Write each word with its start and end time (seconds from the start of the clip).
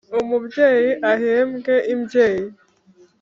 Umubyeyi 0.21 0.91
ahembwe 1.11 1.73
imbyeyi 1.93 2.45